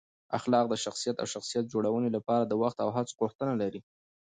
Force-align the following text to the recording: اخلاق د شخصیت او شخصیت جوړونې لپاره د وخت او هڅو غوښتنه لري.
اخلاق 0.37 0.65
د 0.69 0.75
شخصیت 0.83 1.15
او 1.19 1.27
شخصیت 1.33 1.65
جوړونې 1.73 2.09
لپاره 2.17 2.43
د 2.45 2.53
وخت 2.61 2.77
او 2.83 2.89
هڅو 2.95 3.13
غوښتنه 3.21 3.53
لري. 3.61 3.81